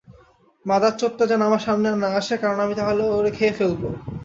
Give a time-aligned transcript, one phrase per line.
[0.65, 3.87] মাদারচোতটা যেন আমার সামনে আর না আসে, কারণ আমি তাহলে ওরে খেয়ে ফেলবো।